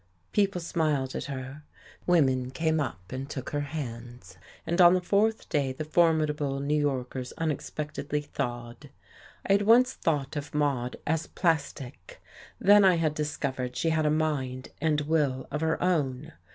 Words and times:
People 0.31 0.59
smiled 0.61 1.13
at 1.13 1.25
her. 1.25 1.61
Women 2.07 2.49
came 2.49 2.79
up 2.79 3.11
and 3.11 3.29
took 3.29 3.51
her 3.51 3.59
hands. 3.69 4.35
And 4.65 4.81
on 4.81 4.95
the 4.95 4.99
fourth 4.99 5.47
day 5.47 5.71
the 5.73 5.85
formidable 5.85 6.59
New 6.59 6.73
Yorkers 6.79 7.33
unexpectedly 7.37 8.21
thawed. 8.21 8.89
I 9.45 9.51
had 9.51 9.61
once 9.61 9.93
thought 9.93 10.35
of 10.35 10.55
Maude 10.55 10.95
as 11.05 11.27
plastic. 11.27 12.19
Then 12.57 12.83
I 12.83 12.95
had 12.95 13.13
discovered 13.13 13.75
she 13.77 13.89
had 13.89 14.07
a 14.07 14.09
mind 14.09 14.69
and 14.81 15.01
will 15.01 15.47
of 15.51 15.61
her 15.61 15.79
own. 15.83 16.33